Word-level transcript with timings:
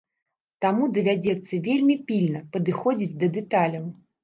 Таму 0.63 0.87
давядзецца 0.95 1.59
вельмі 1.69 1.99
пільна 2.09 2.43
падыходзіць 2.57 3.13
да 3.23 3.33
дэталяў. 3.39 3.89